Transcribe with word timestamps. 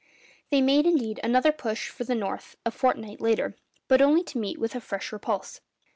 They 0.49 0.63
made, 0.63 0.87
indeed, 0.87 1.19
another 1.23 1.51
push 1.51 1.89
for 1.89 2.05
the 2.05 2.15
north 2.15 2.55
a 2.65 2.71
fortnight 2.71 3.21
later, 3.21 3.55
but 3.87 4.01
only 4.01 4.23
to 4.23 4.39
meet 4.39 4.57
with 4.59 4.73
a 4.73 4.81
fresh 4.81 5.11
repulse. 5.11 5.61